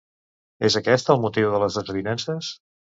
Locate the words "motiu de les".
1.27-1.81